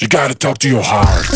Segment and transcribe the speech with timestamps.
[0.00, 1.26] You gotta talk to your heart.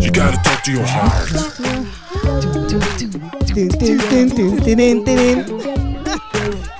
[0.00, 1.30] You gotta talk to your heart.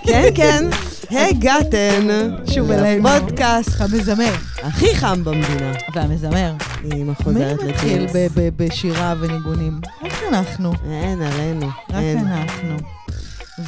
[0.04, 0.64] כן, כן,
[1.10, 2.08] הגעתן
[2.54, 3.08] שוב אלינו.
[3.08, 5.72] לפודקאסט המזמר הכי חם במדינה.
[5.94, 6.52] והמזמר.
[6.84, 8.12] מי חוזרת מתחיל לג'ינס.
[8.14, 9.80] ב- ב- בשירה וניגונים?
[10.04, 10.72] רק אנחנו.
[10.90, 11.66] אין עלינו.
[11.90, 11.94] רק.
[12.16, 12.99] אנחנו.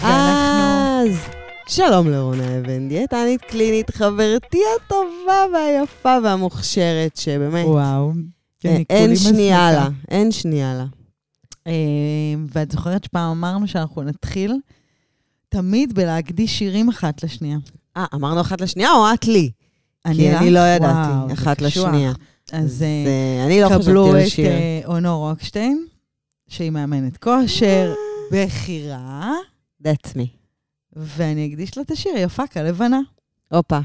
[0.00, 0.62] ואנחנו...
[1.02, 1.18] אז,
[1.68, 8.12] שלום לרונה אבן, דיאטנית קלינית, חברתי הטובה והיפה והמוכשרת, שבאמת, וואו.
[8.60, 9.72] כן, אה, אין שנייה.
[9.72, 10.84] לה, אין שנייה לה.
[11.66, 11.72] אה,
[12.52, 14.56] ואת זוכרת שפעם אמרנו שאנחנו נתחיל
[15.48, 17.58] תמיד בלהקדיש שירים אחת לשנייה.
[17.96, 19.50] אה, אמרנו אחת לשנייה או את לי?
[20.12, 20.42] כי לך?
[20.42, 21.62] אני לא ידעתי, אחת.
[21.62, 22.12] לשנייה.
[22.52, 24.22] אז אה, אני לא קבלו את
[24.84, 25.86] אונור רוקשטיין,
[26.48, 27.94] שהיא מאמנת כושר,
[28.32, 29.32] בכירה,
[29.82, 30.26] That's me.
[30.92, 33.00] ואני אקדיש לה את השיר יפה כלבנה.
[33.52, 33.78] הופה.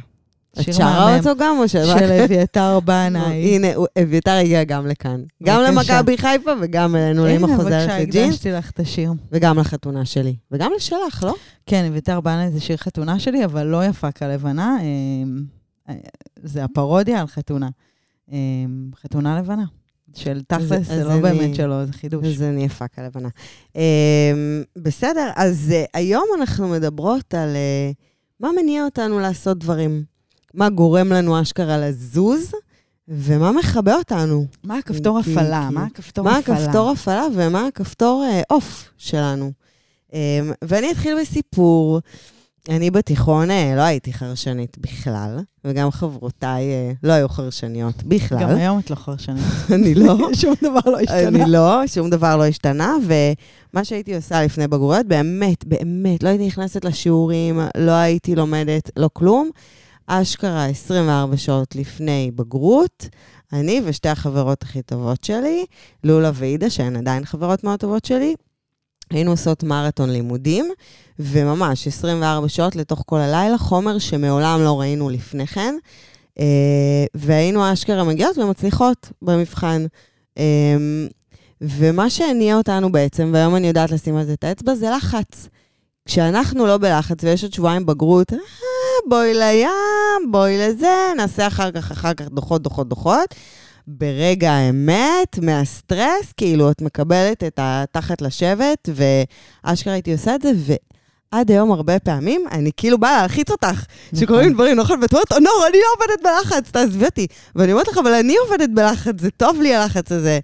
[0.60, 1.18] את שרה.
[1.18, 2.00] אותו גם או שרק?
[2.00, 3.56] של אביתר בנאי.
[3.56, 3.68] הנה,
[4.04, 5.24] אביתר הגיע גם לכאן.
[5.44, 6.00] גם בבקשה.
[6.00, 9.14] למכבי חיפה וגם אלינו לאמא הנה, חוזרת בבקשה, לג'ינס, הקדשתי לך את השיר.
[9.32, 10.36] וגם לחתונה שלי.
[10.52, 11.36] וגם לשלך, לא?
[11.66, 14.78] כן, אביתר בנאי זה שיר חתונה שלי, אבל לא יפה כלבנה.
[15.90, 15.96] אה,
[16.44, 17.70] זה הפרודיה על חתונה.
[18.32, 18.38] אה,
[19.02, 19.66] חתונה לבנה.
[20.16, 22.26] של תכלס, זה לא אני- באמת שלו, זה חידוש.
[22.26, 23.30] אז אני יפה כלבנה.
[23.76, 23.82] אמ,
[24.78, 27.92] בסדר, אז אה, היום אנחנו מדברות על אה,
[28.40, 30.04] מה מניע אותנו לעשות דברים.
[30.54, 32.52] מה גורם לנו אשכרה לזוז,
[33.08, 34.46] ומה מכבה אותנו.
[34.64, 35.66] מה הכפתור כי- הפעלה?
[35.70, 36.60] כי- מה הכפתור מה הפעלה?
[36.64, 39.52] הכפתור הפעלה ומה הכפתור אה, עוף שלנו.
[40.14, 40.20] אמ,
[40.64, 42.00] ואני אתחיל בסיפור.
[42.70, 48.40] אני בתיכון אה, לא הייתי חרשנית בכלל, וגם חברותיי אה, לא היו חרשניות בכלל.
[48.42, 49.44] גם היום את לא חרשנית.
[49.76, 50.18] אני לא.
[50.42, 51.28] שום דבר לא השתנה.
[51.28, 56.48] אני לא, שום דבר לא השתנה, ומה שהייתי עושה לפני בגרויות, באמת, באמת, לא הייתי
[56.48, 59.50] נכנסת לשיעורים, לא הייתי לומדת, לא כלום.
[60.08, 63.10] אשכרה 24 שעות לפני בגרות,
[63.54, 65.66] אני ושתי החברות הכי טובות שלי,
[66.04, 68.36] לולה ועידה, שהן עדיין חברות מאוד טובות שלי,
[69.10, 70.72] היינו עושות מרתון לימודים,
[71.20, 75.76] וממש 24 שעות לתוך כל הלילה, חומר שמעולם לא ראינו לפני כן.
[76.40, 79.86] אה, והיינו אשכרה מגיעות ומצליחות במבחן.
[80.38, 81.08] אמ,
[81.62, 85.48] ומה שהניע אותנו בעצם, והיום אני יודעת לשים על זה את האצבע, זה לחץ.
[86.06, 88.38] כשאנחנו לא בלחץ ויש עוד שבועיים בגרות, אה,
[89.10, 93.36] בואי לים, בואי לזה, נעשה אחר כך, אחר כך דוחות, דוחות, דוחות.
[93.88, 100.52] ברגע האמת, מהסטרס, כאילו, את מקבלת את התחת לשבת, ואשכרה הייתי עושה את זה,
[101.32, 105.02] ועד היום הרבה פעמים, אני כאילו באה להלחיץ אותך, שקורים דברים, נכון?
[105.02, 107.28] ואת אומרת, נור, אני לא עובדת בלחץ, תעזבי אותי.
[107.56, 110.40] ואני אומרת לך, אבל אני עובדת בלחץ, זה טוב לי הלחץ הזה.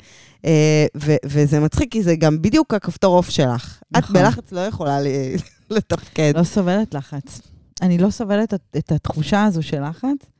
[0.46, 3.80] אה, ו- וזה מצחיק, כי זה גם בדיוק הכפתור עוף שלך.
[3.92, 4.16] את נכון.
[4.16, 4.98] בלחץ לא יכולה
[5.70, 6.34] לתפקד.
[6.36, 7.42] לא סובלת לחץ.
[7.82, 10.33] אני לא סובלת את התחושה הזו של לחץ.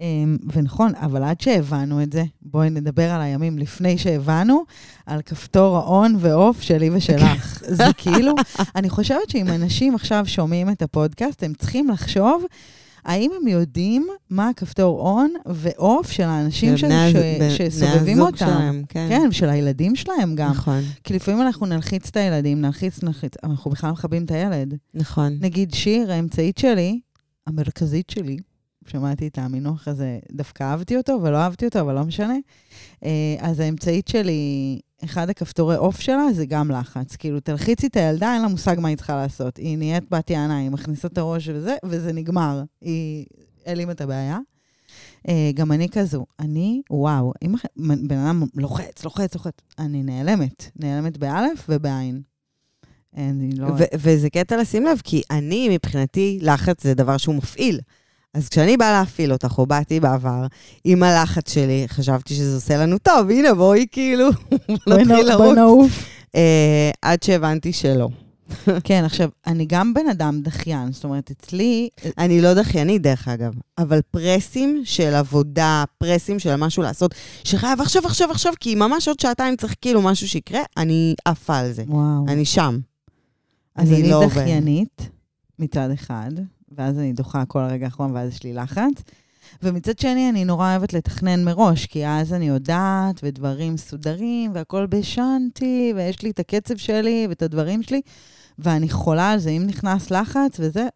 [0.00, 4.62] אמ, ונכון, אבל עד שהבנו את זה, בואי נדבר על הימים לפני שהבנו,
[5.06, 7.62] על כפתור האון ועוף שלי ושלך.
[7.68, 8.32] זה כאילו,
[8.76, 12.44] אני חושבת שאם אנשים עכשיו שומעים את הפודקאסט, הם צריכים לחשוב
[13.04, 18.20] האם הם יודעים מה הכפתור און ועוף של האנשים ש- בני הז- ש- בני שסובבים
[18.20, 18.36] אותם.
[18.36, 19.06] שלהם, כן.
[19.08, 20.50] כן, ושל הילדים שלהם גם.
[20.50, 24.74] נכון, כי לפעמים אנחנו נלחיץ את הילדים, נלחיץ, נלחיץ, אנחנו בכלל מכבים את הילד.
[24.94, 25.36] נכון.
[25.40, 27.00] נגיד שיר, האמצעית שלי,
[27.46, 28.36] המרכזית שלי,
[28.88, 32.36] שמעתי את המינוח הזה, דווקא אהבתי אותו ולא אהבתי אותו, אבל לא משנה.
[33.04, 37.16] אה, אז האמצעית שלי, אחד הכפתורי עוף שלה זה גם לחץ.
[37.16, 39.56] כאילו, תלחיצי את הילדה, אין לה מושג מה היא צריכה לעשות.
[39.56, 42.62] היא נהיית בת יענה, היא מכניסה את הראש וזה, וזה נגמר.
[42.80, 43.26] היא
[43.66, 44.38] העלימה את הבעיה.
[45.28, 46.26] אה, גם אני כזו.
[46.40, 47.54] אני, וואו, אם
[48.08, 50.70] בן אדם לוחץ, לוחץ, לוחץ, אני נעלמת.
[50.76, 52.22] נעלמת באלף ובעין.
[53.16, 53.68] אני לא...
[53.94, 57.80] וזה קטע לשים לב, כי אני, מבחינתי, לחץ זה דבר שהוא מפעיל.
[58.36, 60.46] אז כשאני באה להפעיל אותך, או באתי בעבר,
[60.84, 64.28] עם הלחץ שלי, חשבתי שזה עושה לנו טוב, הנה, בואי כאילו,
[64.88, 65.56] נתחיל נ- בואי לרוץ.
[65.56, 66.04] נעוף.
[66.34, 68.08] אה, עד שהבנתי שלא.
[68.84, 71.88] כן, עכשיו, אני גם בן אדם דחיין, זאת אומרת, אצלי,
[72.18, 77.14] אני לא דחיינית, דרך אגב, אבל פרסים של עבודה, פרסים של משהו לעשות,
[77.44, 81.72] שחייב עכשיו, עכשיו, עכשיו, כי ממש עוד שעתיים צריך כאילו משהו שיקרה, אני עפה על
[81.72, 81.82] זה.
[81.88, 82.24] וואו.
[82.28, 82.78] אני שם.
[83.76, 84.26] אז אני אני לא.
[84.26, 85.08] דחיינית
[85.58, 86.30] מצד אחד,
[86.72, 89.02] ואז אני דוחה כל הרגע האחרון, ואז יש לי לחץ.
[89.62, 95.92] ומצד שני, אני נורא אוהבת לתכנן מראש, כי אז אני יודעת, ודברים מסודרים, והכול בשנתי,
[95.96, 98.00] ויש לי את הקצב שלי ואת הדברים שלי,
[98.58, 99.50] ואני חולה על זה.
[99.50, 100.88] אם נכנס לחץ וזה,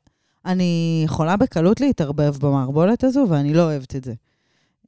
[0.47, 4.15] אני יכולה בקלות להתערבב במערבולת הזו, ואני לא אוהבת את זה.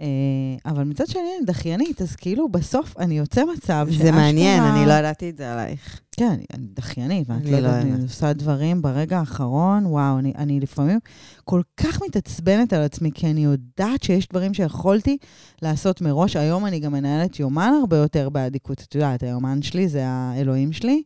[0.03, 4.87] אה, אבל מצד שני אני דחיינית, אז כאילו בסוף אני יוצא מצב זה מעניין, אני
[4.87, 6.01] לא ידעתי את זה עלייך.
[6.13, 8.03] כן, אני, דחיינית, ואת לא לא יודעת, אני.
[8.03, 10.99] עושה דברים ברגע האחרון, וואו, אני, אני לפעמים
[11.45, 15.17] כל כך מתעצבנת על עצמי, כי אני יודעת שיש דברים שיכולתי
[15.63, 16.37] לעשות מראש.
[16.37, 18.81] היום אני גם מנהלת יומן הרבה יותר באדיקות.
[18.89, 21.03] את יודעת, היומן שלי זה האלוהים שלי,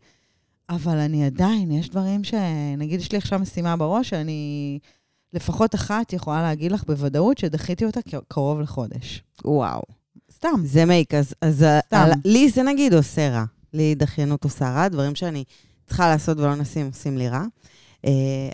[0.71, 2.35] אבל אני עדיין, יש דברים ש...
[2.79, 4.79] נגיד, יש לי עכשיו משימה בראש, שאני
[5.33, 9.23] לפחות אחת יכולה להגיד לך בוודאות שדחיתי אותה קרוב לחודש.
[9.45, 9.83] וואו.
[10.35, 10.63] סתם.
[10.65, 11.97] זה מייק, אז, אז סתם.
[11.97, 13.45] על, לי זה נגיד עושה רע.
[13.73, 15.45] לי דחיינות עושה רע, דברים שאני
[15.87, 17.45] צריכה לעשות ולא נשים, עושים לי רע.
[18.07, 18.09] Uh,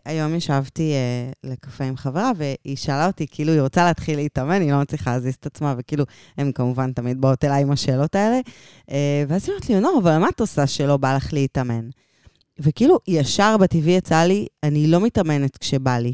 [0.05, 4.73] היום ישבתי uh, לקפה עם חברה, והיא שאלה אותי, כאילו, היא רוצה להתחיל להתאמן, היא
[4.73, 6.05] לא מצליחה להזיז את עצמה, וכאילו,
[6.39, 8.41] הן כמובן תמיד באות אליי עם השאלות האלה.
[8.91, 8.93] Uh,
[9.29, 11.89] ואז היא אומרת לי, נור, אבל מה את עושה שלא בא לך להתאמן?
[12.59, 16.13] וכאילו, ישר בטבעי יצא לי, אני לא מתאמנת כשבא לי.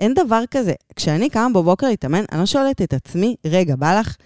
[0.00, 0.72] אין דבר כזה.
[0.96, 4.16] כשאני קמה בבוקר להתאמן, אני לא שואלת את עצמי, רגע, בא לך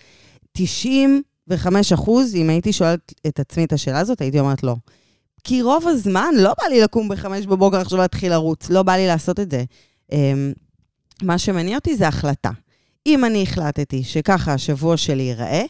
[0.52, 4.74] 95 אחוז, אם הייתי שואלת את עצמי את השאלה הזאת, הייתי אומרת לא.
[5.44, 9.06] כי רוב הזמן לא בא לי לקום בחמש בבוקר עכשיו להתחיל לרוץ, לא בא לי
[9.06, 9.64] לעשות את זה.
[10.12, 10.52] אמ,
[11.22, 12.50] מה שמניע אותי זה החלטה.
[13.06, 15.64] אם אני החלטתי שככה השבוע שלי ייראה,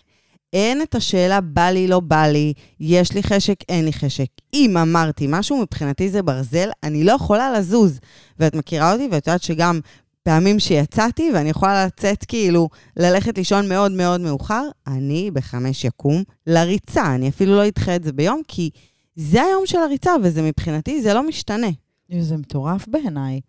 [0.52, 4.26] אין את השאלה בא לי, לא בא לי, יש לי חשק, אין לי חשק.
[4.54, 8.00] אם אמרתי משהו, מבחינתי זה ברזל, אני לא יכולה לזוז.
[8.38, 9.80] ואת מכירה אותי, ואת יודעת שגם
[10.22, 17.14] פעמים שיצאתי, ואני יכולה לצאת כאילו, ללכת לישון מאוד מאוד מאוחר, אני בחמש יקום לריצה.
[17.14, 18.70] אני אפילו לא אדחה את זה ביום, כי
[19.16, 21.70] זה היום של הריצה, וזה מבחינתי, זה לא משתנה.
[22.20, 23.40] זה מטורף בעיניי.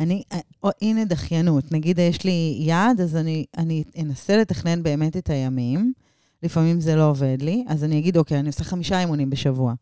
[0.00, 0.22] אני,
[0.62, 5.92] או, הנה דחיינות, נגיד יש לי יעד, אז אני, אני אנסה לתכנן באמת את הימים.
[6.42, 9.74] לפעמים זה לא עובד לי, אז אני אגיד, אוקיי, אני עושה חמישה אימונים בשבוע.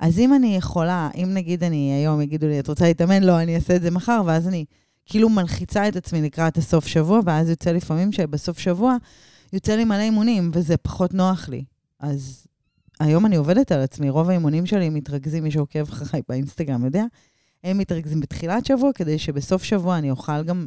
[0.00, 3.22] אז אם אני יכולה, אם נגיד אני היום יגידו לי, את רוצה להתאמן?
[3.22, 4.64] לא, אני אעשה את זה מחר, ואז אני
[5.06, 8.96] כאילו מלחיצה את עצמי לקראת הסוף שבוע, ואז יוצא לפעמים שבסוף שבוע
[9.52, 11.64] יוצא לי מלא אימונים, וזה פחות נוח לי.
[12.00, 12.46] אז
[13.00, 17.04] היום אני עובדת על עצמי, רוב האימונים שלי מתרכזים, מי שעוקב אחריי באינסטגרם יודע,
[17.64, 20.66] הם מתרכזים בתחילת שבוע, כדי שבסוף שבוע אני אוכל גם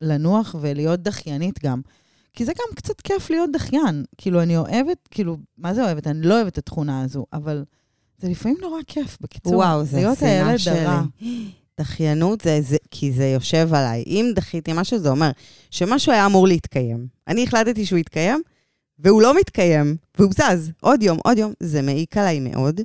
[0.00, 1.80] לנוח ולהיות דחיינית גם.
[2.38, 4.04] כי זה גם קצת כיף להיות דחיין.
[4.18, 6.06] כאילו, אני אוהבת, כאילו, מה זה אוהבת?
[6.06, 7.64] אני לא אוהבת את התכונה הזו, אבל
[8.18, 9.56] זה לפעמים נורא כיף, בקיצור.
[9.56, 10.78] וואו, זה הילד שלי.
[10.78, 11.02] הרע.
[11.80, 14.04] דחיינות זה, זה, כי זה יושב עליי.
[14.06, 15.30] אם דחיתי משהו, זה אומר
[15.70, 17.06] שמשהו היה אמור להתקיים.
[17.28, 18.42] אני החלטתי שהוא יתקיים,
[18.98, 20.70] והוא לא מתקיים, והוא זז.
[20.80, 21.52] עוד יום, עוד יום.
[21.60, 22.80] זה מעיק עליי מאוד.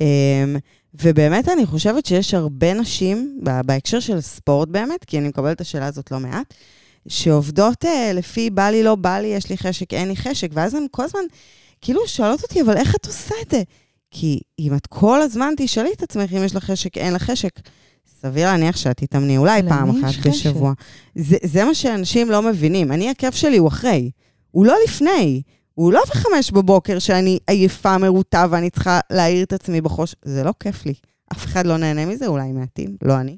[0.00, 0.56] אמ,
[0.94, 5.86] ובאמת, אני חושבת שיש הרבה נשים, בהקשר של ספורט באמת, כי אני מקבלת את השאלה
[5.86, 6.54] הזאת לא מעט,
[7.08, 10.74] שעובדות אה, לפי בא לי, לא בא לי, יש לי חשק, אין לי חשק, ואז
[10.74, 11.20] הן כל הזמן
[11.80, 13.62] כאילו שואלות אותי, אבל איך את עושה את זה?
[14.10, 17.60] כי אם את כל הזמן תשאלי את עצמך אם יש לך חשק, אין לך חשק,
[18.20, 20.26] סביר להניח שאת תתאמני אולי פעם אחת חשק?
[20.26, 20.72] בשבוע.
[21.14, 22.92] זה, זה מה שאנשים לא מבינים.
[22.92, 24.10] אני, הכיף שלי הוא אחרי.
[24.50, 25.42] הוא לא לפני.
[25.74, 30.14] הוא לא בחמש בבוקר שאני עייפה, מרוטה ואני צריכה להעיר את עצמי בחוש.
[30.24, 30.94] זה לא כיף לי.
[31.32, 33.36] אף אחד לא נהנה מזה, אולי מעטים, לא אני.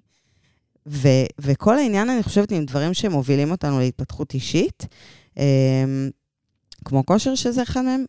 [0.86, 4.86] ו, וכל העניין, אני חושבת, עם דברים שמובילים אותנו להתפתחות אישית,
[5.36, 6.10] אמ,
[6.84, 8.04] כמו כושר, שזה אחד מהם,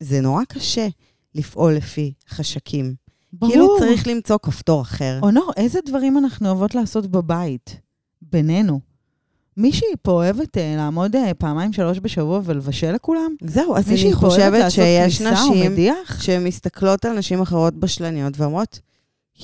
[0.00, 0.88] זה נורא קשה
[1.34, 2.94] לפעול לפי חשקים.
[3.32, 3.52] ברור.
[3.52, 5.18] כאילו צריך למצוא כפתור אחר.
[5.22, 7.80] אונור, איזה דברים אנחנו אוהבות לעשות בבית,
[8.22, 8.80] בינינו?
[9.56, 13.34] מישהי פה אוהבת אה, לעמוד אה, פעמיים, שלוש בשבוע ולבשל לכולם?
[13.44, 15.72] זהו, אז מישהי אני חושבת שיש נשים?
[16.20, 18.80] שמסתכלות על נשים אחרות בשלניות ואומרות,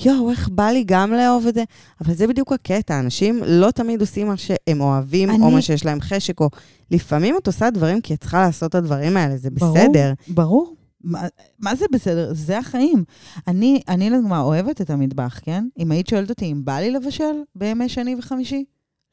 [0.05, 1.63] יואו, איך בא לי גם לאהוב את זה.
[2.01, 5.85] אבל זה בדיוק הקטע, אנשים לא תמיד עושים מה שהם אוהבים, או אני- מה שיש
[5.85, 6.49] להם חשק, או
[6.91, 9.73] לפעמים את עושה דברים כי את צריכה לעשות את הדברים האלה, זה ברור.
[9.77, 10.13] בסדר.
[10.27, 10.75] ברור.
[11.03, 11.21] מה,
[11.59, 12.33] מה זה בסדר?
[12.33, 13.03] זה החיים.
[13.47, 15.67] אני, אני לדוגמה אוהבת את המטבח, כן?
[15.79, 17.23] אם היית שואלת אותי אם בא לי לבשל
[17.55, 18.63] בימי שני וחמישי,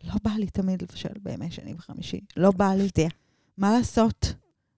[0.05, 2.21] לא בא לי תמיד לבשל בימי שני וחמישי.
[2.37, 2.89] לא בא לי.
[3.59, 4.35] מה לעשות?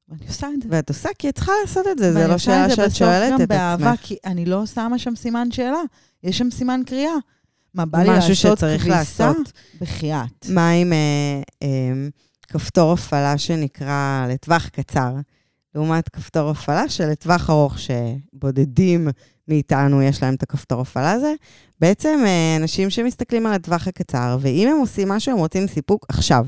[0.08, 0.68] ואני עושה את זה.
[0.70, 2.76] ואת עושה כי את צריכה לעשות את זה, זה ואני לא עושה שאלה את זה
[2.76, 4.06] שאת בסוף שואלת גם את באהבה, עצמך.
[4.06, 5.80] כי אני לא שמה שם סימן שאלה,
[6.22, 7.14] יש שם סימן קריאה.
[7.74, 9.32] מה, בא לי לעשות שצריך כביסה?
[9.80, 10.46] בחייאת.
[10.48, 12.08] מה עם אה, אה,
[12.48, 15.14] כפתור הפעלה שנקרא לטווח קצר,
[15.74, 19.08] לעומת כפתור הפעלה שלטווח ארוך, שבודדים
[19.48, 21.34] מאיתנו יש להם את הכפתור הפעלה הזה?
[21.80, 26.46] בעצם אה, אנשים שמסתכלים על הטווח הקצר, ואם הם עושים משהו, הם רוצים סיפוק עכשיו.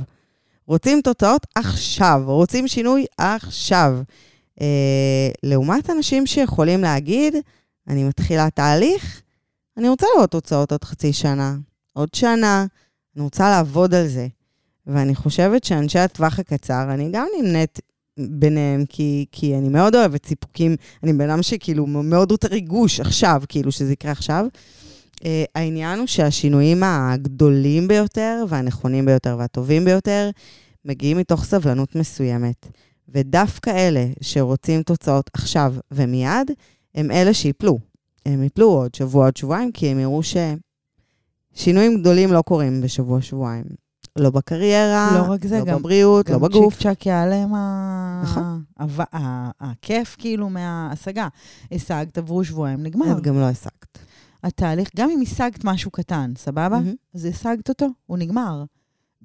[0.67, 3.99] רוצים תוצאות עכשיו, רוצים שינוי עכשיו.
[4.61, 7.35] אה, לעומת אנשים שיכולים להגיד,
[7.89, 9.23] אני מתחילה תהליך,
[9.77, 11.57] אני רוצה לראות תוצאות עוד חצי שנה,
[11.93, 12.67] עוד שנה,
[13.17, 14.27] אני רוצה לעבוד על זה.
[14.87, 17.81] ואני חושבת שאנשי הטווח הקצר, אני גם נמנית
[18.19, 23.43] ביניהם, כי, כי אני מאוד אוהבת סיפוקים, אני בן אדם שכאילו מאוד רוצה ריגוש עכשיו,
[23.49, 24.47] כאילו שזה יקרה עכשיו.
[25.17, 30.31] Uh, העניין הוא שהשינויים הגדולים ביותר, והנכונים ביותר, והטובים ביותר,
[30.85, 32.67] מגיעים מתוך סבלנות מסוימת.
[33.09, 36.51] ודווקא אלה שרוצים תוצאות עכשיו ומיד,
[36.95, 37.79] הם אלה שיפלו.
[38.27, 40.21] הם יפלו עוד שבוע, עוד שבועיים, כי הם יראו
[41.57, 43.65] ששינויים גדולים לא קורים בשבוע-שבועיים.
[44.19, 46.75] לא בקריירה, לא רק זה, לא גם- בבריאות, לא גם בגוף.
[46.75, 47.53] צ'יק צ'אק ייעלם
[48.23, 48.63] נכון.
[49.61, 51.29] הכיף כאילו מההשגה.
[51.73, 53.13] השגת, עברו שבועיים, נגמר.
[53.19, 53.99] את גם לא השגת.
[54.47, 56.69] התהליך, גם אם השגת משהו קטן, סבבה?
[56.69, 56.95] מהמם.
[57.15, 58.65] אז השגת אותו, הוא נגמר.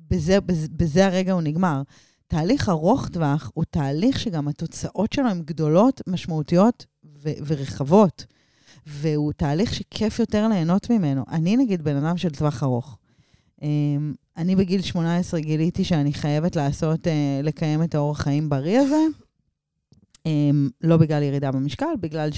[0.10, 1.82] בזה, בזה, בזה הרגע הוא נגמר.
[2.28, 6.86] תהליך ארוך טווח הוא תהליך שגם התוצאות שלו הן גדולות, משמעותיות
[7.24, 8.26] ו- ורחבות.
[8.86, 11.24] והוא תהליך שכיף יותר ליהנות ממנו.
[11.32, 12.98] אני נגיד בן אדם של טווח ארוך.
[13.62, 19.06] אמ, אני בגיל 18 גיליתי שאני חייבת לעשות, אה, לקיים את האורח חיים בריא הזה.
[20.26, 22.30] אמ, לא בגלל ירידה במשקל, בגלל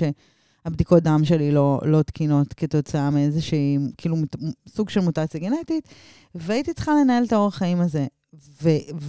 [0.63, 4.15] שהבדיקות דם שלי לא, לא תקינות כתוצאה מאיזושהי, כאילו,
[4.67, 5.88] סוג של מוטציה גנטית,
[6.36, 8.08] והייתי צריכה לנהל את האורח חיים הזה.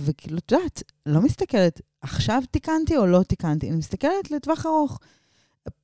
[0.03, 4.99] וכאילו, את יודעת, לא מסתכלת, עכשיו תיקנתי או לא תיקנתי, אני מסתכלת לטווח ארוך.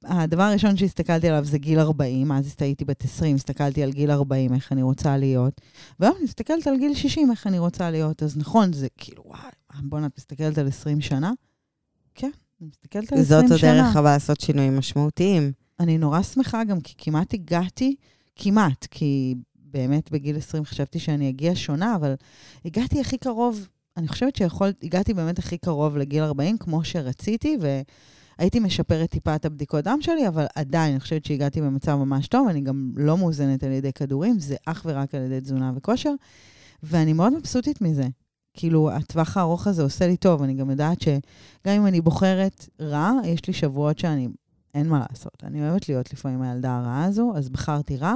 [0.05, 4.55] הדבר הראשון שהסתכלתי עליו זה גיל 40, אז הייתי בת 20, הסתכלתי על גיל 40,
[4.55, 5.61] איך אני רוצה להיות,
[6.01, 8.23] והיום אני מסתכלת על גיל 60, איך אני רוצה להיות.
[8.23, 9.41] אז נכון, זה כאילו, וואי,
[9.83, 11.33] בוא'נה, את מסתכלת על 20 שנה?
[12.15, 12.31] כן,
[12.61, 13.73] אני מסתכלת על 20 זאת שנה.
[13.73, 15.53] הדרך הבאה לעשות שינויים משמעותיים.
[15.81, 17.95] אני נורא שמחה גם, כי כמעט הגעתי,
[18.37, 22.15] כמעט, כי באמת בגיל 20 חשבתי שאני אגיע שונה, אבל
[22.65, 27.57] הגעתי הכי קרוב, אני חושבת שיכולת, הגעתי באמת הכי קרוב לגיל 40, כמו שרציתי,
[28.39, 32.49] והייתי משפרת טיפה את הבדיקות דם שלי, אבל עדיין, אני חושבת שהגעתי במצב ממש טוב,
[32.49, 36.13] אני גם לא מאוזנת על ידי כדורים, זה אך ורק על ידי תזונה וכושר,
[36.83, 38.07] ואני מאוד מבסוטית מזה.
[38.61, 43.13] כאילו, הטווח הארוך הזה עושה לי טוב, אני גם יודעת שגם אם אני בוחרת רע,
[43.25, 44.29] יש לי שבועות שאני
[44.75, 45.43] אין מה לעשות.
[45.43, 48.15] אני אוהבת להיות לפעמים הילדה הרעה הזו, אז בחרתי רע.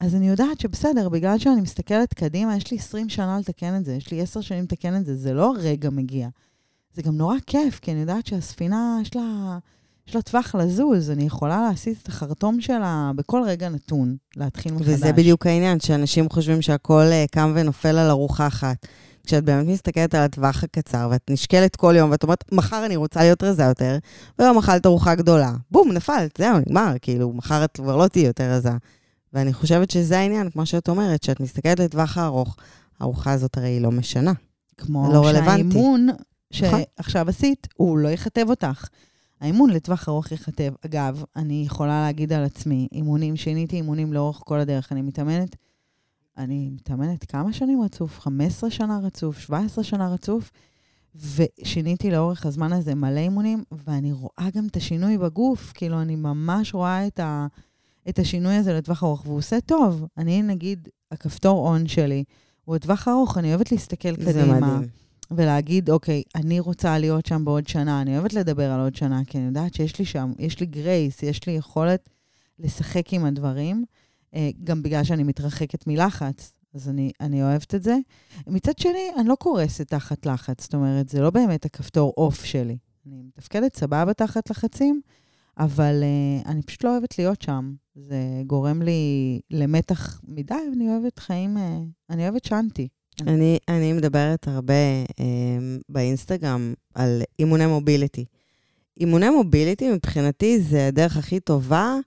[0.00, 3.94] אז אני יודעת שבסדר, בגלל שאני מסתכלת קדימה, יש לי 20 שנה לתקן את זה,
[3.94, 6.28] יש לי 10 שנים לתקן את זה, זה לא רגע מגיע.
[6.94, 9.58] זה גם נורא כיף, כי אני יודעת שהספינה, יש לה,
[10.08, 14.88] יש לה טווח לזוז, אני יכולה להסיט את החרטום שלה בכל רגע נתון, להתחיל מחדש.
[14.88, 18.86] וזה בדיוק העניין, שאנשים חושבים שהכל אה, קם ונופל על ארוחה אחת.
[19.26, 23.20] כשאת באמת מסתכלת על הטווח הקצר, ואת נשקלת כל יום, ואת אומרת, מחר אני רוצה
[23.20, 23.98] להיות רזה יותר,
[24.38, 28.50] ויום אכלת ארוחה גדולה, בום, נפלת, זהו, נגמר, כאילו, מחר את כבר לא תהיי יותר
[28.50, 28.72] רזה.
[29.32, 32.56] ואני חושבת שזה העניין, כמו שאת אומרת, שאת מסתכלת לטווח הארוך,
[33.00, 34.32] הארוחה הזאת הרי היא לא משנה.
[34.76, 35.32] כמו לא.
[35.32, 36.80] שהאימון נכון.
[36.98, 38.88] שעכשיו עשית, הוא לא יכתב אותך.
[39.40, 40.72] האימון לטווח ארוך ייכתב.
[40.86, 44.92] אגב, אני יכולה להגיד על עצמי, אימונים, שיניתי אימונים לאורך כל הדרך.
[44.92, 45.56] אני מתאמנת,
[46.38, 48.20] אני מתאמנת כמה שנים רצוף?
[48.20, 50.50] 15 שנה רצוף, 17 שנה רצוף,
[51.14, 55.72] ושיניתי לאורך הזמן הזה מלא אימונים, ואני רואה גם את השינוי בגוף.
[55.74, 57.46] כאילו, אני ממש רואה את, ה,
[58.08, 60.06] את השינוי הזה לטווח ארוך, והוא עושה טוב.
[60.18, 62.24] אני, נגיד, הכפתור און שלי,
[62.64, 64.60] הוא לטווח ארוך, אני אוהבת להסתכל קדימה.
[64.60, 64.88] מדהים.
[65.30, 69.38] ולהגיד, אוקיי, אני רוצה להיות שם בעוד שנה, אני אוהבת לדבר על עוד שנה, כי
[69.38, 72.08] אני יודעת שיש לי שם, יש לי גרייס, יש לי יכולת
[72.58, 73.84] לשחק עם הדברים,
[74.64, 77.96] גם בגלל שאני מתרחקת מלחץ, אז אני, אני אוהבת את זה.
[78.46, 82.78] מצד שני, אני לא קורסת תחת לחץ, זאת אומרת, זה לא באמת הכפתור אוף שלי.
[83.06, 85.00] אני מתפקדת סבבה תחת לחצים,
[85.58, 87.74] אבל uh, אני פשוט לא אוהבת להיות שם.
[87.94, 91.60] זה גורם לי למתח מדי, ואני אוהבת חיים, uh,
[92.10, 92.88] אני אוהבת שאנטי.
[93.20, 94.74] אני, אני מדברת הרבה
[95.20, 95.24] אה,
[95.88, 98.24] באינסטגרם על אימוני מוביליטי.
[99.00, 102.00] אימוני מוביליטי מבחינתי זה הדרך הכי טובה אה,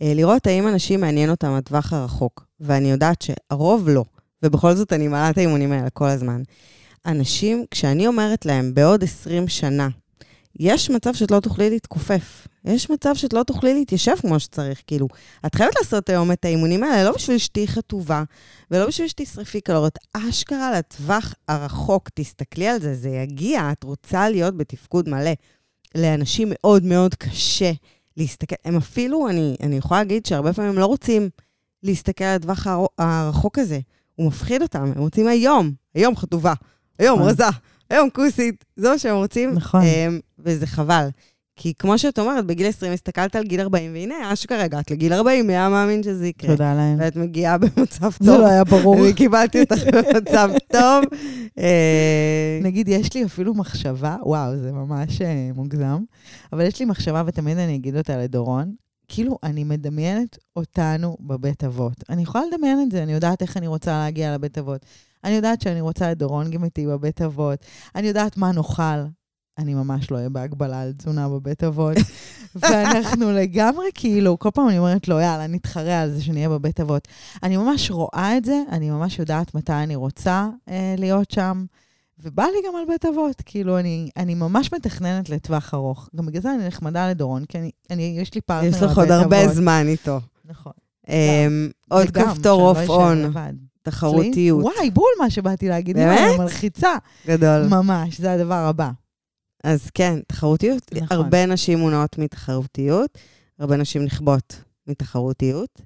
[0.00, 2.48] לראות האם אנשים מעניין אותם הטווח הרחוק.
[2.60, 4.04] ואני יודעת שהרוב לא,
[4.42, 6.42] ובכל זאת אני מעלה את האימונים האלה כל הזמן.
[7.06, 9.88] אנשים, כשאני אומרת להם בעוד 20 שנה,
[10.60, 12.46] יש מצב שאת לא תוכלי להתכופף.
[12.64, 14.82] יש מצב שאת לא תוכלי להתיישב כמו שצריך.
[14.86, 15.08] כאילו,
[15.46, 18.22] את חייבת לעשות היום את האימונים האלה, לא בשביל שתהיי חטובה,
[18.70, 19.98] ולא בשביל שתשרפי קלוריות.
[20.14, 23.72] אשכרה לטווח הרחוק, תסתכלי על זה, זה יגיע.
[23.72, 25.32] את רוצה להיות בתפקוד מלא.
[25.94, 27.72] לאנשים מאוד מאוד קשה
[28.18, 31.28] להסתכל, הם אפילו, אני, אני יכולה להגיד שהרבה פעמים הם לא רוצים
[31.82, 33.80] להסתכל על הטווח הר- הרחוק הזה.
[34.14, 36.54] הוא מפחיד אותם, הם רוצים היום, היום חטובה,
[36.98, 37.30] היום נכון.
[37.30, 37.44] רזה,
[37.90, 39.54] היום כוסית, זה מה שהם רוצים.
[39.54, 39.80] נכון.
[39.82, 41.08] אמ, וזה חבל.
[41.60, 45.46] כי כמו שאת אומרת, בגיל 20 הסתכלת על גיל 40, והנה, אשכרה הגעת לגיל 40,
[45.46, 46.50] מי היה מאמין שזה יקרה?
[46.50, 46.96] תודה להם.
[47.00, 48.26] ואת מגיעה במצב טוב.
[48.26, 49.04] זה לא היה ברור.
[49.04, 51.04] אני קיבלתי אותך במצב טוב.
[51.58, 56.02] אה, נגיד, יש לי אפילו מחשבה, וואו, זה ממש אה, מוגזם,
[56.52, 58.74] אבל יש לי מחשבה, ותמיד אני אגיד אותה לדורון,
[59.08, 62.04] כאילו, אני מדמיינת אותנו בבית אבות.
[62.08, 64.86] אני יכולה לדמיין את זה, אני יודעת איך אני רוצה להגיע לבית אבות.
[65.24, 67.58] אני יודעת שאני רוצה את דורון גם איתי בבית אבות.
[67.94, 69.04] אני יודעת מה נאכל.
[69.58, 71.96] אני ממש לא אהיה בהגבלה על תזונה בבית אבות.
[72.54, 77.08] ואנחנו לגמרי, כאילו, כל פעם אני אומרת לו, יאללה, נתחרה על זה שנהיה בבית אבות.
[77.42, 81.64] אני ממש רואה את זה, אני ממש יודעת מתי אני רוצה אה, להיות שם.
[82.22, 86.08] ובא לי גם על בית אבות, כאילו, אני, אני ממש מתכננת לטווח ארוך.
[86.16, 88.90] גם בגלל זה אני נחמדה לדורון, כי אני, אני, יש לי פרטנר על יש בית
[88.90, 89.54] לך עוד הרבה אבות.
[89.54, 90.20] זמן איתו.
[90.44, 90.72] נכון.
[91.08, 93.32] אמ, עוד וגם, כפתור off on.
[93.82, 94.64] תחרותיות.
[94.64, 95.96] וואי, בול מה שבאתי להגיד.
[95.96, 96.38] באמת?
[96.38, 96.96] מלחיצה.
[97.26, 97.66] גדול.
[97.68, 98.90] ממש, זה הדבר הבא.
[99.64, 100.82] אז כן, תחרותיות.
[100.94, 101.16] נכון.
[101.16, 103.18] הרבה נשים מונעות מתחרותיות,
[103.58, 105.80] הרבה נשים נכבות מתחרותיות.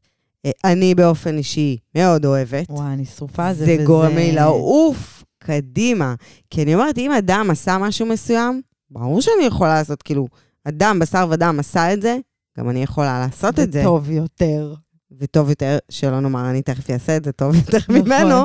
[0.46, 2.70] אה, אני באופן אישי מאוד אוהבת.
[2.70, 3.64] וואי, אני שרופה על זה.
[3.64, 6.14] זה וזה- גורם לי לעוף קדימה.
[6.50, 10.26] כי אני אומרת, אם אדם עשה משהו מסוים, ברור שאני יכולה לעשות, כאילו,
[10.64, 12.16] אדם, בשר ודם עשה את זה,
[12.58, 13.80] גם אני יכולה לעשות את זה.
[13.80, 14.74] וטוב יותר.
[15.20, 17.96] וטוב יותר, שלא נאמר, אני תכף אעשה את זה טוב יותר נכון.
[17.96, 18.42] ממנו.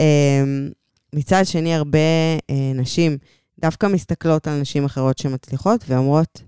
[0.00, 0.70] אמ,
[1.14, 1.98] מצד שני, הרבה
[2.50, 3.18] אה, נשים
[3.64, 6.42] דווקא מסתכלות על נשים אחרות שמצליחות ואומרות,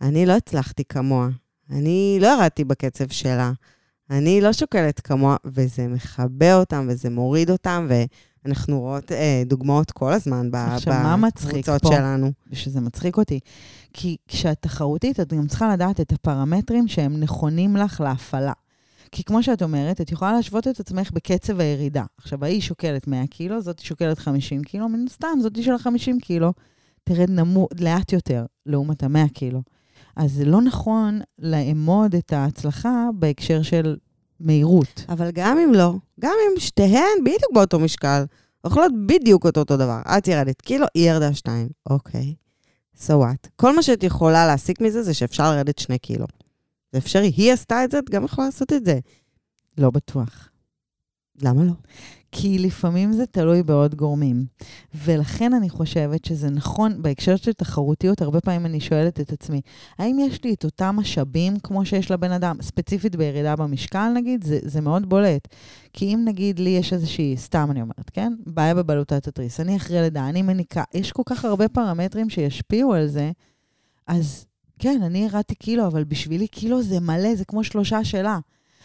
[0.00, 1.28] אני לא הצלחתי כמוה,
[1.70, 3.52] אני לא ירדתי בקצב שלה,
[4.10, 7.88] אני לא שוקלת כמוה, וזה מכבה אותם וזה מוריד אותם,
[8.44, 11.88] ואנחנו רואות אה, דוגמאות כל הזמן ב- עכשיו, מה מצחיק בקבוצות פה?
[11.88, 12.32] שלנו.
[12.50, 13.40] ושזה מצחיק אותי.
[13.92, 18.52] כי כשאת תחרותית, את גם צריכה לדעת את הפרמטרים שהם נכונים לך להפעלה.
[19.12, 22.04] כי כמו שאת אומרת, את יכולה להשוות את עצמך בקצב הירידה.
[22.18, 26.52] עכשיו, ההיא שוקלת 100 קילו, זאת שוקלת 50 קילו, מן הסתם, זאת של ה-50 קילו,
[27.04, 29.62] תרד נמו, לאט יותר, לעומת ה-100 קילו.
[30.16, 33.96] אז זה לא נכון לאמוד את ההצלחה בהקשר של
[34.40, 35.04] מהירות.
[35.08, 38.24] אבל גם אם לא, גם אם שתיהן בדיוק באותו משקל,
[38.64, 40.00] אוכלות בדיוק אותו אותו דבר.
[40.18, 41.68] את ירדת קילו, היא ירדה שתיים.
[41.90, 42.34] אוקיי,
[42.98, 43.48] so what?
[43.56, 46.26] כל מה שאת יכולה להסיק מזה זה שאפשר לרדת שני קילו.
[46.92, 47.32] זה אפשרי.
[47.36, 48.98] היא עשתה את זה, את גם יכולה לעשות את זה.
[49.78, 50.48] לא בטוח.
[51.42, 51.72] למה לא?
[52.32, 54.46] כי לפעמים זה תלוי בעוד גורמים.
[54.94, 59.60] ולכן אני חושבת שזה נכון, בהקשר של תחרותיות, הרבה פעמים אני שואלת את עצמי,
[59.98, 64.58] האם יש לי את אותם משאבים כמו שיש לבן אדם, ספציפית בירידה במשקל נגיד, זה,
[64.62, 65.48] זה מאוד בולט.
[65.92, 68.32] כי אם נגיד לי יש איזושהי, סתם אני אומרת, כן?
[68.46, 73.06] בעיה בבלוטת התריס, אני אחרי לידה, אני מניקה, יש כל כך הרבה פרמטרים שישפיעו על
[73.06, 73.30] זה,
[74.06, 74.45] אז
[74.78, 78.38] כן, אני ירדתי קילו, אבל בשבילי קילו זה מלא, זה כמו שלושה שלה.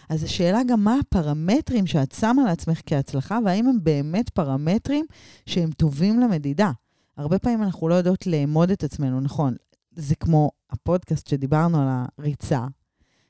[0.09, 5.05] אז השאלה גם מה הפרמטרים שאת שמה לעצמך כהצלחה, והאם הם באמת פרמטרים
[5.45, 6.71] שהם טובים למדידה.
[7.17, 9.55] הרבה פעמים אנחנו לא יודעות לאמוד את עצמנו, נכון.
[9.95, 12.65] זה כמו הפודקאסט שדיברנו על הריצה,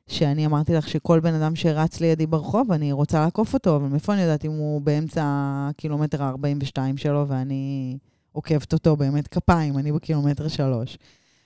[0.08, 4.14] שאני אמרתי לך שכל בן אדם שרץ לידי ברחוב, אני רוצה לעקוף אותו, אבל מאיפה
[4.14, 7.98] אני יודעת אם הוא באמצע הקילומטר ה-42 שלו ואני
[8.32, 10.98] עוקבת אותו באמת כפיים, אני בקילומטר שלוש.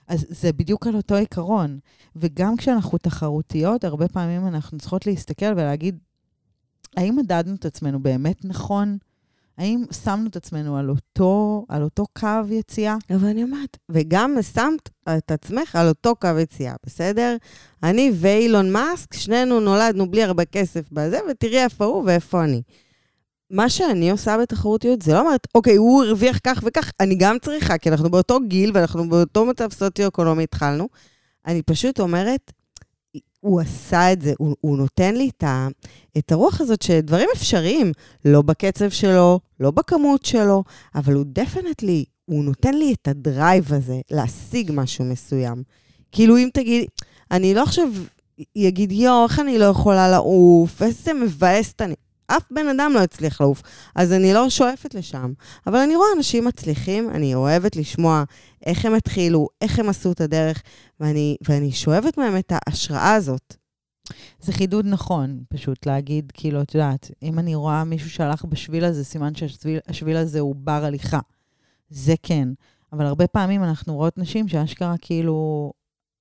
[0.07, 1.79] אז זה בדיוק על אותו עיקרון.
[2.15, 5.97] וגם כשאנחנו תחרותיות, הרבה פעמים אנחנו צריכות להסתכל ולהגיד,
[6.97, 8.97] האם מדדנו את עצמנו באמת נכון?
[9.57, 12.95] האם שמנו את עצמנו על אותו, על אותו קו יציאה?
[13.09, 17.37] אבל אני אומרת, וגם שמת את עצמך על אותו קו יציאה, בסדר?
[17.83, 22.61] אני ואילון מאסק, שנינו נולדנו בלי הרבה כסף בזה, ותראי איפה הוא ואיפה אני.
[23.49, 27.77] מה שאני עושה בתחרותיות, זה לא אומרת, אוקיי, הוא הרוויח כך וכך, אני גם צריכה,
[27.77, 30.87] כי אנחנו באותו גיל ואנחנו באותו מצב סוציו-אקונומי התחלנו.
[31.47, 32.51] אני פשוט אומרת,
[33.39, 35.67] הוא עשה את זה, הוא, הוא נותן לי את, ה,
[36.17, 37.91] את הרוח הזאת שדברים אפשריים,
[38.25, 40.63] לא בקצב שלו, לא בכמות שלו,
[40.95, 45.63] אבל הוא definitely, הוא נותן לי את ה drive הזה להשיג משהו מסוים.
[46.11, 46.85] כאילו, אם תגיד,
[47.31, 47.87] אני לא עכשיו
[48.55, 51.95] יגיד, יואו, איך אני לא יכולה לעוף, איזה מבאסת אני.
[52.27, 53.61] אף בן אדם לא הצליח לעוף,
[53.95, 55.33] אז אני לא שואפת לשם.
[55.67, 58.23] אבל אני רואה אנשים מצליחים, אני אוהבת לשמוע
[58.65, 60.61] איך הם התחילו, איך הם עשו את הדרך,
[60.99, 63.55] ואני, ואני שואבת מהם את ההשראה הזאת.
[64.39, 69.03] זה חידוד נכון, פשוט להגיד, כאילו, את יודעת, אם אני רואה מישהו שהלך בשביל הזה,
[69.03, 71.19] סימן שהשביל הזה הוא בר הליכה.
[71.89, 72.47] זה כן.
[72.93, 75.71] אבל הרבה פעמים אנחנו רואות נשים שאשכרה כאילו,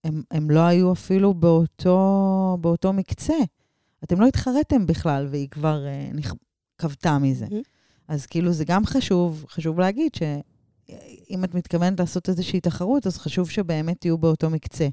[0.05, 3.35] הם, הם לא היו אפילו באותו, באותו מקצה.
[4.05, 6.35] אתם לא התחרתם בכלל, והיא כבר אה, נכ...
[6.79, 7.47] כבתה מזה.
[7.47, 7.55] Mhm.
[8.09, 13.51] אז כאילו זה גם חשוב, חשוב להגיד שאם את מתכוונת לעשות איזושהי תחרות, אז חשוב
[13.51, 14.89] שבאמת תהיו באותו מקצה.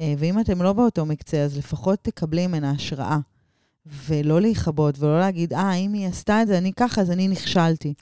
[0.00, 3.18] אה, ואם אתם לא באותו מקצה, אז לפחות תקבלי ממנה השראה.
[3.86, 7.94] ולא להיכבות, ולא להגיד, אה, אם היא עשתה את זה, אני ככה, אז אני נכשלתי.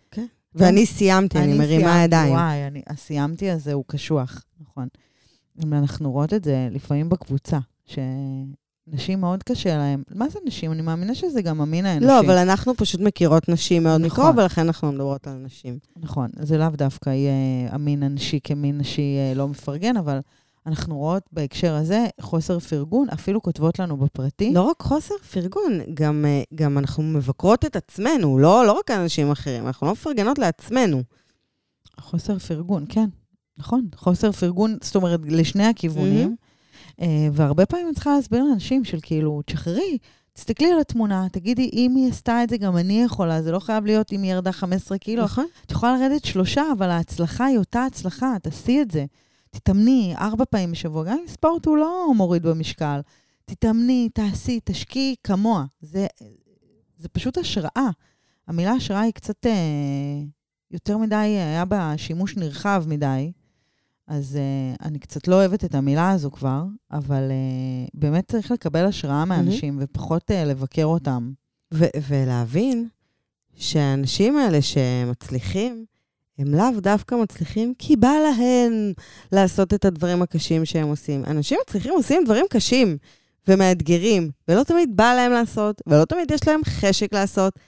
[0.55, 2.33] ואני סיימתי, אני מרימה ידיים.
[2.33, 4.89] וואי, אני, הסיימתי הזה הוא קשוח, נכון.
[5.73, 7.59] אנחנו רואות את זה לפעמים בקבוצה,
[8.91, 10.03] שנשים מאוד קשה להן.
[10.15, 10.73] מה זה נשים?
[10.73, 12.07] אני מאמינה שזה גם המין האנושי.
[12.07, 14.25] לא, אבל אנחנו פשוט מכירות נשים מאוד נכון.
[14.25, 15.79] מקרוב, ולכן אנחנו מדברות על נשים.
[15.97, 17.33] נכון, זה לאו דווקא יהיה
[17.71, 20.21] המין הנשי כמין נשי אה, לא מפרגן, אבל
[20.67, 24.53] אנחנו רואות בהקשר הזה חוסר פרגון, אפילו כותבות לנו בפרטי.
[24.53, 29.31] לא רק חוסר פרגון, גם, אה, גם אנחנו מבקרות את עצמנו, לא, לא רק אנשים
[29.31, 31.03] אחרים, אנחנו לא מפרגנות לעצמנו.
[32.01, 33.09] חוסר פרגון, כן,
[33.59, 33.89] נכון.
[33.97, 36.29] חוסר פרגון, זאת אומרת, לשני הכיוונים.
[36.29, 36.48] אה,
[37.33, 39.99] והרבה פעמים אני צריכה להסביר לאנשים של כאילו, תשחררי,
[40.33, 43.87] תסתכלי על התמונה, תגידי, אם היא עשתה את זה, גם אני יכולה, זה לא חייב
[43.87, 45.25] להיות אם היא ירדה 15 קילו.
[45.25, 45.47] נכון.
[45.67, 49.05] את יכולה לרדת שלושה, אבל ההצלחה היא אותה הצלחה, תעשי את זה.
[49.51, 53.01] תתאמני ארבע פעמים בשבוע, גם אם ספורט הוא לא מוריד במשקל.
[53.45, 55.65] תתאמני, תעשי, תשקיעי כמוה.
[55.81, 56.07] זה,
[56.99, 57.91] זה פשוט השראה.
[58.49, 60.23] המילה השראה היא קצת אה,
[60.71, 63.33] יותר מדי, היה בה שימוש נרחב מדי,
[64.09, 68.85] אז אה, אני קצת לא אוהבת את המילה הזו כבר, אבל אה, באמת צריך לקבל
[68.85, 71.33] השראה מאנשים ופחות אה, לבקר אותם.
[71.75, 72.89] ו- ולהבין
[73.57, 75.85] שהאנשים האלה שמצליחים,
[76.39, 78.93] הם לאו דווקא מצליחים כי בא להם
[79.33, 81.25] לעשות את הדברים הקשים שהם עושים.
[81.25, 82.97] אנשים מצליחים עושים דברים קשים
[83.49, 87.59] ומאתגרים, ולא תמיד בא להם לעשות, ולא תמיד יש להם חשק לעשות.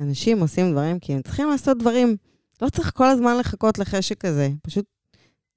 [0.00, 2.16] אנשים עושים דברים כי הם צריכים לעשות דברים.
[2.62, 4.48] לא צריך כל הזמן לחכות לחשק כזה.
[4.62, 4.84] פשוט,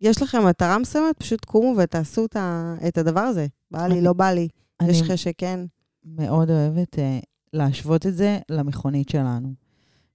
[0.01, 3.47] יש לכם מטרה מסוימת, פשוט קומו ותעשו את, ה- את הדבר הזה.
[3.71, 4.47] בא לי, לא בא לי.
[4.83, 5.59] יש חשק, כן.
[6.05, 7.19] מאוד אוהבת אה,
[7.53, 9.53] להשוות את זה למכונית שלנו,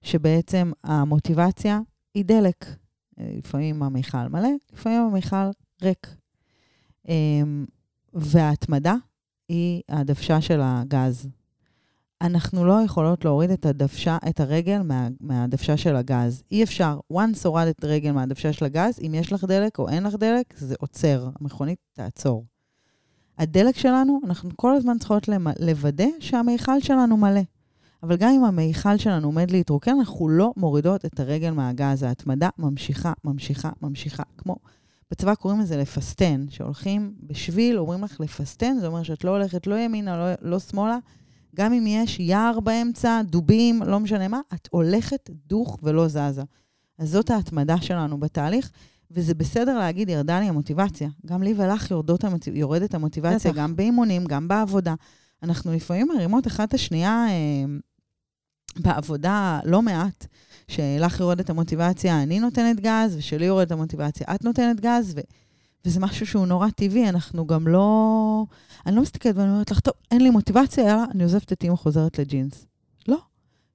[0.01, 1.79] שבעצם המוטיבציה
[2.15, 2.65] היא דלק.
[3.19, 5.49] אה, לפעמים המיכל מלא, לפעמים המיכל
[5.83, 6.07] ריק.
[7.09, 7.13] אה,
[8.13, 8.95] וההתמדה
[9.49, 11.27] היא הדוושה של הגז.
[12.21, 16.43] אנחנו לא יכולות להוריד את הדוושה, את הרגל מה, מהדוושה של הגז.
[16.51, 16.99] אי אפשר.
[17.13, 20.75] once הורדת רגל מהדוושה של הגז, אם יש לך דלק או אין לך דלק, זה
[20.79, 21.29] עוצר.
[21.39, 22.45] המכונית תעצור.
[23.37, 27.41] הדלק שלנו, אנחנו כל הזמן צריכות לוודא שהמיכל שלנו מלא.
[28.03, 32.03] אבל גם אם המיכל שלנו עומד להתרוקן, אנחנו לא מורידות את הרגל מהגז.
[32.03, 34.23] ההתמדה ממשיכה, ממשיכה, ממשיכה.
[34.37, 34.55] כמו,
[35.11, 39.75] בצבא קוראים לזה לפסטן, שהולכים בשביל, אומרים לך לפסטן, זה אומר שאת לא הולכת לא
[39.75, 40.97] ימינה, לא, לא שמאלה.
[41.57, 46.43] גם אם יש יער באמצע, דובים, לא משנה מה, את הולכת דוך ולא זזה.
[46.97, 48.71] אז זאת ההתמדה שלנו בתהליך.
[49.11, 51.09] וזה בסדר להגיד, ירדה לי המוטיבציה.
[51.25, 52.55] גם לי ולך יורדות המוטיב...
[52.55, 53.61] יורדת המוטיבציה, בטח.
[53.61, 54.93] גם באימונים, גם בעבודה.
[55.43, 57.65] אנחנו לפעמים מרימות אחת את השנייה אה,
[58.79, 60.27] בעבודה לא מעט,
[60.67, 65.19] שלך יורדת המוטיבציה, אני נותנת גז, ושלי יורדת המוטיבציה, את נותנת גז, ו...
[65.85, 68.45] וזה משהו שהוא נורא טבעי, אנחנו גם לא...
[68.85, 71.75] אני לא מסתכלת ואני אומרת לך, טוב, אין לי מוטיבציה, יאללה, אני עוזבת את אימא,
[71.75, 72.65] חוזרת לג'ינס.
[73.07, 73.17] לא.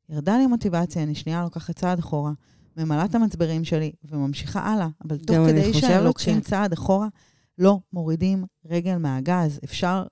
[0.09, 2.33] ירדה לי המוטיבציה, אני שנייה לוקחת צעד אחורה,
[2.77, 4.89] ממלאה את המצברים שלי וממשיכה הלאה.
[5.05, 7.09] אבל תוך כדי שהם לוקחים ש- צעד אחורה,
[7.59, 9.61] לא מורידים רגל מהגז.
[9.65, 10.05] אפשר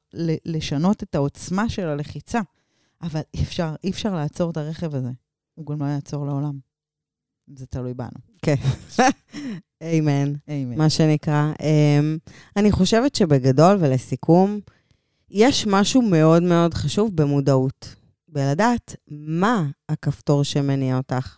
[0.45, 2.41] לשנות את העוצמה של הלחיצה,
[3.03, 5.11] אבל אפשר, אי אפשר לעצור את הרכב הזה.
[5.55, 6.59] הוא גם לא יעצור לעולם.
[7.57, 8.19] זה תלוי בנו.
[8.43, 8.55] כן.
[9.83, 10.33] אמן.
[10.49, 10.79] אמן.
[10.79, 11.53] מה שנקרא.
[11.59, 14.61] Um, אני חושבת שבגדול ולסיכום,
[15.31, 17.95] יש משהו מאוד מאוד חשוב במודעות.
[18.29, 21.37] בלדעת מה הכפתור שמניע אותך,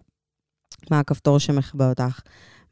[0.91, 2.21] מה הכפתור שמכבה אותך,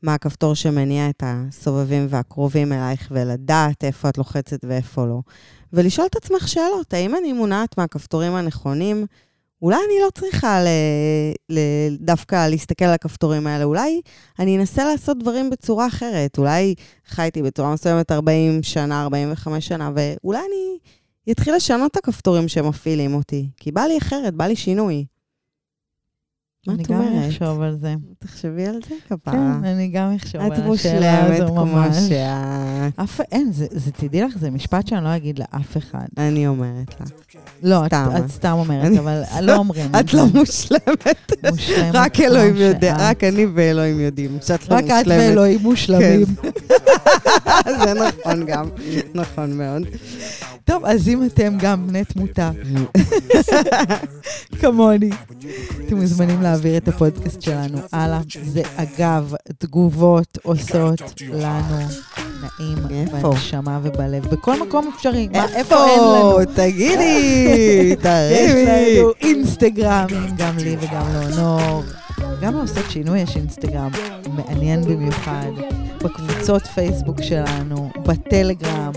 [0.02, 5.20] מה הכפתור שמניע את הסובבים והקרובים אלייך, ולדעת איפה את לוחצת ואיפה לא.
[5.72, 9.06] ולשאול את עצמך שאלות, האם אני מונעת מהכפתורים הנכונים?
[9.62, 10.66] אולי אני לא צריכה ל...
[11.48, 11.58] ל...
[12.00, 14.00] דווקא להסתכל על הכפתורים האלה, אולי
[14.38, 16.38] אני אנסה לעשות דברים בצורה אחרת.
[16.38, 16.74] אולי
[17.06, 20.78] חייתי בצורה מסוימת 40 שנה, 45 שנה, ואולי אני
[21.32, 25.04] אתחיל לשנות את הכפתורים שמפעילים אותי, כי בא לי אחרת, בא לי שינוי.
[26.66, 27.28] מה אני את גם אומרת?
[27.28, 27.94] אחשוב על זה.
[28.18, 29.34] תחשבי על זה כפרה.
[29.34, 31.96] כן, אני גם אחשוב על את השאלה מושלמת הזו כמו ממש.
[31.96, 32.69] שאת.
[33.02, 36.06] אף, אין, זה, זה, תדעי לך, זה משפט שאני לא אגיד לאף אחד.
[36.18, 37.06] אני אומרת לה.
[37.62, 37.86] לא.
[37.86, 40.14] את, את סתם אומרת, אני- אבל לא אומרים את.
[40.14, 41.32] לא מושלמת.
[41.50, 43.00] מושלמת רק אלוהים יודע, שאת.
[43.00, 45.02] רק אני ואלוהים יודעים שאת לא רק מושלמת.
[45.06, 46.24] את ואלוהים מושלמים.
[47.84, 48.68] זה נכון גם,
[49.14, 49.82] נכון מאוד.
[50.64, 52.50] טוב, אז אם אתם גם בני תמותה,
[54.60, 55.10] כמוני,
[55.86, 58.20] אתם מוזמנים להעביר את הפודקאסט שלנו הלאה.
[58.44, 61.76] זה אגב, תגובות עושות לנו
[62.42, 62.78] נעים?
[63.22, 65.28] בנשמה ובלב, בכל מקום אפשרי.
[65.32, 66.40] מה, איפה אין לנו?
[66.40, 66.52] איפה?
[66.54, 67.46] תגידי,
[67.96, 68.98] יש תרימי.
[68.98, 71.82] לנו אינסטגרמים, גם לי וגם לאונור.
[72.42, 73.90] גם לעושות שינוי יש אינסטגרם,
[74.36, 75.50] מעניין במיוחד.
[76.04, 78.92] בקבוצות פייסבוק שלנו, בטלגרם.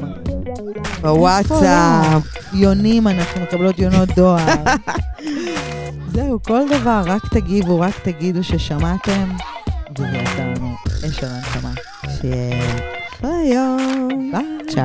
[1.02, 2.24] בוואטסאפ.
[2.54, 4.46] יונים, אנחנו מקבלות יונות דואר.
[6.14, 9.30] זהו, כל דבר, רק תגיבו, רק תגידו ששמעתם,
[9.96, 10.76] וזה יעשה לנו
[11.10, 11.72] אש על הנשמה.
[12.22, 12.62] שיהיה
[13.22, 14.32] ביום.
[14.32, 14.44] ביי.
[14.70, 14.84] צ'או.